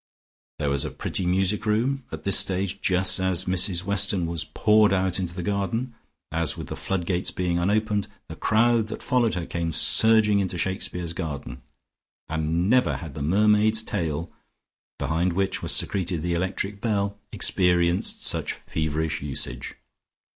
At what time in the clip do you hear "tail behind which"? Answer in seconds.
13.83-15.61